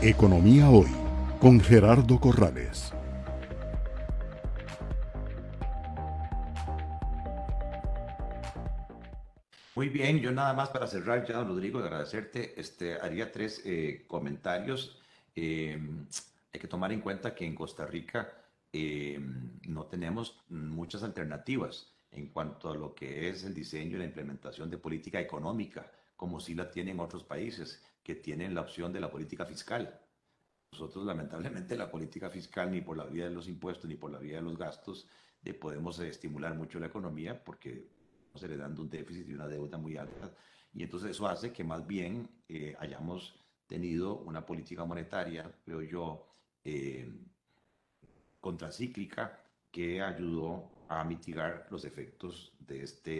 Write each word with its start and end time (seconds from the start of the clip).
Economía 0.00 0.70
Hoy 0.70 0.86
con 1.40 1.58
Gerardo 1.58 2.20
Corrales. 2.20 2.92
Muy 9.74 9.88
bien, 9.88 10.20
yo 10.20 10.30
nada 10.30 10.54
más 10.54 10.68
para 10.68 10.86
cerrar 10.86 11.26
ya, 11.26 11.42
Rodrigo, 11.42 11.80
agradecerte, 11.80 12.60
este, 12.60 12.94
haría 12.94 13.32
tres 13.32 13.60
eh, 13.64 14.04
comentarios. 14.06 15.02
Eh, 15.34 15.76
hay 16.52 16.60
que 16.60 16.68
tomar 16.68 16.92
en 16.92 17.00
cuenta 17.00 17.34
que 17.34 17.44
en 17.44 17.56
Costa 17.56 17.84
Rica 17.84 18.32
eh, 18.72 19.18
no 19.66 19.86
tenemos 19.86 20.44
muchas 20.48 21.02
alternativas 21.02 21.92
en 22.12 22.28
cuanto 22.28 22.70
a 22.70 22.76
lo 22.76 22.94
que 22.94 23.28
es 23.30 23.42
el 23.42 23.52
diseño 23.52 23.96
y 23.96 23.98
la 23.98 24.04
implementación 24.04 24.70
de 24.70 24.78
política 24.78 25.18
económica, 25.18 25.90
como 26.18 26.40
sí 26.40 26.52
la 26.52 26.68
tienen 26.68 26.98
otros 26.98 27.22
países 27.22 27.80
que 28.02 28.16
tienen 28.16 28.52
la 28.52 28.62
opción 28.62 28.92
de 28.92 28.98
la 28.98 29.08
política 29.08 29.46
fiscal. 29.46 30.00
Nosotros, 30.72 31.06
lamentablemente, 31.06 31.76
la 31.76 31.88
política 31.88 32.28
fiscal, 32.28 32.72
ni 32.72 32.80
por 32.80 32.96
la 32.96 33.04
vía 33.04 33.28
de 33.28 33.30
los 33.30 33.46
impuestos, 33.46 33.88
ni 33.88 33.94
por 33.94 34.10
la 34.10 34.18
vía 34.18 34.38
de 34.38 34.42
los 34.42 34.58
gastos, 34.58 35.06
de 35.40 35.54
podemos 35.54 36.00
estimular 36.00 36.56
mucho 36.56 36.80
la 36.80 36.86
economía 36.86 37.44
porque 37.44 37.86
estamos 38.16 38.42
heredando 38.42 38.82
un 38.82 38.90
déficit 38.90 39.28
y 39.28 39.32
una 39.32 39.46
deuda 39.46 39.78
muy 39.78 39.96
alta. 39.96 40.34
Y 40.74 40.82
entonces 40.82 41.10
eso 41.10 41.28
hace 41.28 41.52
que 41.52 41.62
más 41.62 41.86
bien 41.86 42.28
eh, 42.48 42.74
hayamos 42.80 43.38
tenido 43.68 44.18
una 44.18 44.44
política 44.44 44.84
monetaria, 44.84 45.48
creo 45.64 45.82
yo, 45.82 46.26
eh, 46.64 47.08
contracíclica 48.40 49.40
que 49.70 50.02
ayudó 50.02 50.68
a 50.88 51.04
mitigar 51.04 51.68
los 51.70 51.84
efectos 51.84 52.52
de, 52.58 52.82
este, 52.82 53.12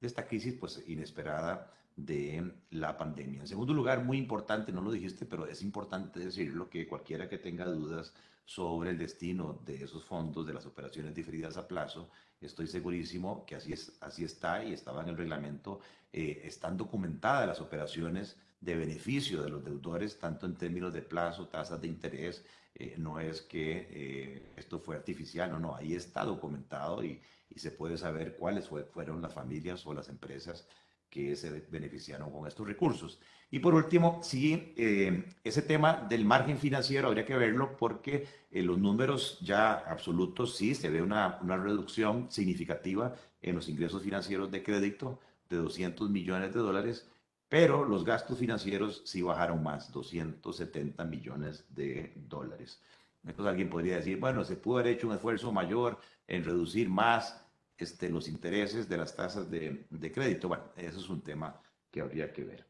de 0.00 0.06
esta 0.06 0.24
crisis 0.24 0.54
pues, 0.54 0.84
inesperada 0.86 1.74
de 1.98 2.52
la 2.70 2.96
pandemia. 2.96 3.40
En 3.40 3.48
segundo 3.48 3.74
lugar, 3.74 4.04
muy 4.04 4.18
importante, 4.18 4.70
no 4.70 4.80
lo 4.80 4.92
dijiste, 4.92 5.26
pero 5.26 5.46
es 5.46 5.62
importante 5.62 6.20
decirlo, 6.20 6.70
que 6.70 6.86
cualquiera 6.86 7.28
que 7.28 7.38
tenga 7.38 7.64
dudas 7.64 8.14
sobre 8.44 8.90
el 8.90 8.98
destino 8.98 9.60
de 9.66 9.82
esos 9.82 10.04
fondos, 10.04 10.46
de 10.46 10.54
las 10.54 10.64
operaciones 10.64 11.12
diferidas 11.12 11.56
a 11.56 11.66
plazo, 11.66 12.08
estoy 12.40 12.68
segurísimo 12.68 13.44
que 13.44 13.56
así, 13.56 13.72
es, 13.72 13.92
así 14.00 14.22
está 14.22 14.64
y 14.64 14.72
estaba 14.72 15.02
en 15.02 15.08
el 15.08 15.16
reglamento, 15.16 15.80
eh, 16.12 16.42
están 16.44 16.76
documentadas 16.76 17.48
las 17.48 17.60
operaciones 17.60 18.36
de 18.60 18.76
beneficio 18.76 19.42
de 19.42 19.50
los 19.50 19.64
deudores, 19.64 20.20
tanto 20.20 20.46
en 20.46 20.54
términos 20.54 20.92
de 20.92 21.02
plazo, 21.02 21.48
tasas 21.48 21.80
de 21.80 21.88
interés, 21.88 22.44
eh, 22.76 22.94
no 22.96 23.18
es 23.18 23.42
que 23.42 23.88
eh, 23.90 24.52
esto 24.56 24.78
fue 24.78 24.94
artificial, 24.94 25.50
no, 25.50 25.58
no, 25.58 25.74
ahí 25.74 25.94
está 25.94 26.24
documentado 26.24 27.02
y, 27.02 27.20
y 27.50 27.58
se 27.58 27.72
puede 27.72 27.98
saber 27.98 28.36
cuáles 28.36 28.68
fueron 28.68 29.20
las 29.20 29.34
familias 29.34 29.84
o 29.84 29.92
las 29.92 30.08
empresas 30.08 30.68
que 31.10 31.36
se 31.36 31.66
beneficiaron 31.70 32.30
con 32.30 32.46
estos 32.46 32.66
recursos. 32.66 33.20
Y 33.50 33.60
por 33.60 33.74
último, 33.74 34.20
sí, 34.22 34.74
eh, 34.76 35.24
ese 35.42 35.62
tema 35.62 36.06
del 36.08 36.24
margen 36.24 36.58
financiero 36.58 37.08
habría 37.08 37.24
que 37.24 37.36
verlo 37.36 37.76
porque 37.76 38.26
en 38.50 38.66
los 38.66 38.78
números 38.78 39.38
ya 39.40 39.72
absolutos 39.72 40.56
sí 40.56 40.74
se 40.74 40.90
ve 40.90 41.00
una, 41.00 41.38
una, 41.42 41.56
reducción 41.56 42.30
significativa 42.30 43.14
en 43.40 43.54
los 43.56 43.68
ingresos 43.68 44.02
financieros 44.02 44.50
de 44.50 44.62
crédito 44.62 45.18
de 45.48 45.56
200 45.56 46.10
millones 46.10 46.52
de 46.52 46.60
dólares, 46.60 47.08
pero 47.48 47.84
los 47.84 48.04
gastos 48.04 48.38
financieros 48.38 49.02
sí 49.06 49.22
bajaron 49.22 49.62
más, 49.62 49.90
270 49.92 51.02
millones 51.04 51.64
de 51.70 52.12
dólares. 52.16 52.82
Entonces 53.24 53.50
alguien 53.50 53.70
podría 53.70 53.96
decir, 53.96 54.18
bueno, 54.18 54.44
se 54.44 54.56
pudo 54.56 54.78
haber 54.78 54.94
hecho 54.94 55.08
un 55.08 55.14
esfuerzo 55.14 55.52
mayor 55.52 55.98
en 56.26 56.44
reducir 56.44 56.88
más 56.88 57.42
este, 57.78 58.10
los 58.10 58.28
intereses 58.28 58.88
de 58.88 58.96
las 58.96 59.14
tasas 59.14 59.50
de, 59.50 59.86
de, 59.88 60.12
crédito. 60.12 60.48
Bueno, 60.48 60.64
eso 60.76 60.98
es 60.98 61.08
un 61.08 61.22
tema 61.22 61.60
que 61.90 62.00
habría 62.00 62.32
que 62.32 62.44
ver. 62.44 62.66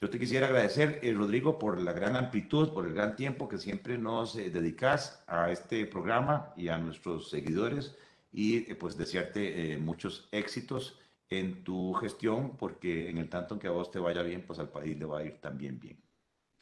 Yo 0.00 0.08
te 0.08 0.18
quisiera 0.18 0.46
agradecer, 0.46 0.98
eh, 1.02 1.12
Rodrigo, 1.12 1.58
por 1.58 1.78
la 1.78 1.92
gran 1.92 2.16
amplitud, 2.16 2.72
por 2.72 2.86
el 2.86 2.94
gran 2.94 3.16
tiempo 3.16 3.48
que 3.48 3.58
siempre 3.58 3.98
nos 3.98 4.34
eh, 4.34 4.48
dedicas 4.48 5.22
a 5.26 5.50
este 5.50 5.84
programa 5.84 6.54
y 6.56 6.68
a 6.68 6.78
nuestros 6.78 7.28
seguidores 7.28 7.94
y 8.32 8.70
eh, 8.70 8.76
pues 8.76 8.96
desearte 8.96 9.76
muchos 9.78 10.26
éxitos 10.32 10.98
en 11.28 11.62
tu 11.64 11.92
gestión 11.92 12.56
porque 12.56 13.10
en 13.10 13.18
el 13.18 13.28
tanto 13.28 13.58
que 13.58 13.68
a 13.68 13.72
vos 13.72 13.90
te 13.90 13.98
vaya 13.98 14.22
bien, 14.22 14.42
pues 14.46 14.58
al 14.58 14.70
país 14.70 14.98
le 14.98 15.04
va 15.04 15.18
a 15.18 15.24
ir 15.24 15.38
también 15.38 15.78
bien. 15.78 15.98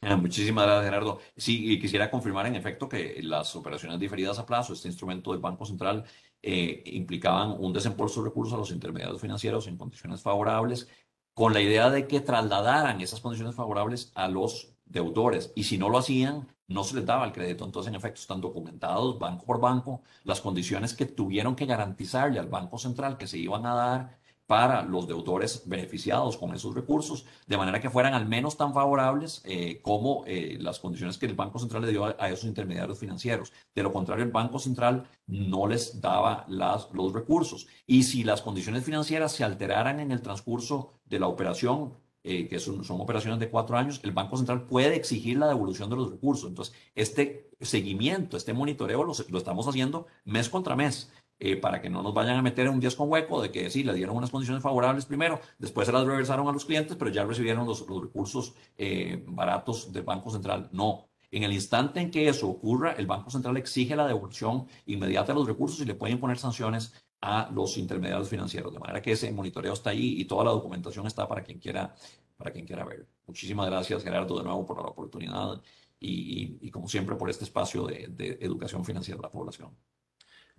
Ah, 0.01 0.15
muchísimas 0.15 0.65
gracias, 0.65 0.85
Gerardo. 0.85 1.19
Sí, 1.35 1.73
y 1.73 1.79
quisiera 1.79 2.09
confirmar 2.09 2.45
en 2.47 2.55
efecto 2.55 2.87
que 2.87 3.21
las 3.21 3.53
operaciones 3.57 3.99
diferidas 3.99 4.39
a 4.39 4.45
plazo, 4.45 4.71
este 4.71 4.87
instrumento 4.87 5.31
del 5.31 5.41
Banco 5.41 5.65
Central, 5.65 6.05
eh, 6.41 6.81
implicaban 6.85 7.51
un 7.59 7.73
desembolso 7.73 8.21
de 8.21 8.29
recursos 8.29 8.53
a 8.53 8.57
los 8.57 8.71
intermediarios 8.71 9.19
financieros 9.19 9.67
en 9.67 9.75
condiciones 9.77 10.21
favorables, 10.21 10.87
con 11.33 11.53
la 11.53 11.59
idea 11.61 11.89
de 11.89 12.07
que 12.07 12.21
trasladaran 12.21 13.01
esas 13.01 13.19
condiciones 13.19 13.55
favorables 13.55 14.11
a 14.15 14.29
los 14.29 14.73
deudores. 14.85 15.51
Y 15.55 15.63
si 15.65 15.77
no 15.77 15.89
lo 15.89 15.97
hacían, 15.97 16.47
no 16.67 16.85
se 16.85 16.95
les 16.95 17.05
daba 17.05 17.25
el 17.25 17.33
crédito. 17.33 17.65
Entonces, 17.65 17.89
en 17.89 17.95
efecto, 17.95 18.21
están 18.21 18.39
documentados 18.39 19.19
banco 19.19 19.45
por 19.45 19.59
banco 19.59 20.01
las 20.23 20.39
condiciones 20.39 20.93
que 20.93 21.05
tuvieron 21.07 21.55
que 21.57 21.65
garantizarle 21.65 22.39
al 22.39 22.47
Banco 22.47 22.77
Central 22.77 23.17
que 23.17 23.27
se 23.27 23.37
iban 23.37 23.65
a 23.65 23.75
dar 23.75 24.19
para 24.49 24.81
los 24.81 25.07
deudores 25.07 25.61
beneficiados 25.67 26.35
con 26.35 26.55
esos 26.55 26.73
recursos, 26.73 27.23
de 27.45 27.55
manera 27.55 27.79
que 27.79 27.91
fueran 27.91 28.15
al 28.15 28.25
menos 28.25 28.57
tan 28.57 28.73
favorables 28.73 29.43
eh, 29.45 29.79
como 29.83 30.23
eh, 30.25 30.57
las 30.59 30.79
condiciones 30.79 31.19
que 31.19 31.27
el 31.27 31.35
Banco 31.35 31.59
Central 31.59 31.83
le 31.83 31.91
dio 31.91 32.05
a, 32.05 32.29
esos 32.29 32.45
intermediarios 32.45 32.97
financieros. 32.97 33.53
De 33.75 33.83
lo 33.83 33.93
contrario, 33.93 34.25
el 34.25 34.31
Banco 34.31 34.57
Central 34.57 35.07
no 35.27 35.67
les 35.67 36.01
daba 36.01 36.47
los 36.47 37.13
recursos. 37.13 37.67
Y 37.85 38.01
si 38.01 38.23
las 38.23 38.41
condiciones 38.41 38.83
financieras 38.83 39.33
se 39.33 39.43
alteraran 39.43 39.99
en 39.99 40.11
el 40.11 40.23
transcurso 40.23 40.93
de 41.05 41.19
la 41.19 41.27
operación, 41.27 41.93
eh, 42.23 42.47
que 42.47 42.57
son, 42.57 42.83
son, 42.83 42.99
operaciones 43.01 43.39
de 43.39 43.51
cuatro 43.51 43.77
años, 43.77 44.01
el 44.03 44.13
Banco 44.13 44.35
Central 44.35 44.65
puede 44.65 44.95
exigir 44.95 45.37
la 45.37 45.47
devolución 45.47 45.91
de 45.91 45.95
los 45.95 46.09
recursos. 46.09 46.49
Entonces, 46.49 46.73
este 46.95 47.51
seguimiento, 47.61 48.35
este 48.35 48.53
monitoreo 48.53 49.03
lo 49.03 49.37
estamos 49.37 49.67
haciendo 49.67 50.07
mes 50.25 50.49
contra 50.49 50.75
mes. 50.75 51.11
Eh, 51.41 51.55
para 51.55 51.81
que 51.81 51.89
no 51.89 52.03
nos 52.03 52.13
vayan 52.13 52.35
a 52.37 52.41
meter 52.41 52.67
en 52.67 52.73
un 52.73 52.79
10 52.81 52.95
con 52.95 53.09
hueco 53.09 53.41
de 53.41 53.49
que 53.49 53.69
sí, 53.69 53.83
le 53.85 53.93
dieron 53.93 54.17
unas 54.17 54.29
condiciones 54.29 54.61
favorables 54.61 55.05
primero, 55.05 55.39
después 55.57 55.85
se 55.85 55.93
las 55.93 56.05
regresaron 56.05 56.49
a 56.49 56.51
los 56.51 56.65
clientes, 56.65 56.97
pero 56.97 57.09
ya 57.11 57.23
recibieron 57.23 57.65
los, 57.65 57.85
recursos 57.87 58.55
eh, 58.77 59.23
baratos 59.25 59.93
del 59.93 60.03
Banco 60.03 60.29
Central. 60.31 60.69
No. 60.73 61.07
En 61.31 61.43
el 61.43 61.53
instante 61.53 62.01
en 62.01 62.11
que 62.11 62.27
eso 62.27 62.49
ocurra, 62.49 62.91
el 62.93 63.07
Banco 63.07 63.29
Central 63.29 63.55
exige 63.55 63.95
la 63.95 64.05
devolución 64.05 64.67
inmediata 64.87 65.31
de 65.31 65.39
los 65.39 65.47
recursos 65.47 65.79
y 65.79 65.85
le 65.85 65.95
pueden 65.95 66.19
poner 66.19 66.37
sanciones 66.37 66.93
a 67.21 67.49
los 67.53 67.77
intermediarios 67.77 68.27
financieros. 68.27 68.73
De 68.73 68.79
manera 68.79 69.01
que 69.01 69.13
ese 69.13 69.31
monitoreo 69.31 69.73
está 69.73 69.91
ahí 69.91 70.19
y 70.19 70.25
toda 70.25 70.43
la 70.43 70.51
documentación 70.51 71.07
está 71.07 71.25
para 71.27 71.43
quien 71.43 71.59
quiera, 71.59 71.95
para 72.35 72.51
quien 72.51 72.65
quiera 72.65 72.83
ver. 72.83 73.07
Muchísimas 73.27 73.67
gracias, 73.67 74.03
Gerardo, 74.03 74.37
de 74.37 74.43
nuevo 74.43 74.65
por 74.65 74.81
la 74.81 74.89
oportunidad 74.89 75.61
y, 75.99 76.69
como 76.71 76.87
siempre, 76.89 77.15
por 77.15 77.29
este 77.29 77.45
espacio 77.45 77.85
de, 77.85 78.07
de 78.09 78.39
educación 78.41 78.83
financiera 78.83 79.17
de 79.17 79.23
la 79.23 79.31
población. 79.31 79.69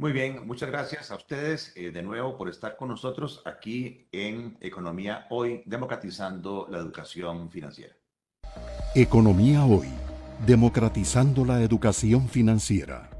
Muy 0.00 0.12
bien, 0.12 0.46
muchas 0.46 0.70
gracias 0.70 1.10
a 1.10 1.16
ustedes 1.16 1.74
eh, 1.76 1.90
de 1.90 2.02
nuevo 2.02 2.38
por 2.38 2.48
estar 2.48 2.74
con 2.78 2.88
nosotros 2.88 3.42
aquí 3.44 4.08
en 4.12 4.56
Economía 4.62 5.26
Hoy, 5.28 5.62
democratizando 5.66 6.66
la 6.70 6.78
educación 6.78 7.50
financiera. 7.50 7.94
Economía 8.94 9.62
Hoy, 9.66 9.88
democratizando 10.46 11.44
la 11.44 11.60
educación 11.60 12.30
financiera. 12.30 13.10